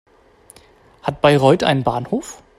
Hat 1.03 1.21
Bayreuth 1.21 1.61
einen 1.63 1.83
Bahnhof? 1.83 2.41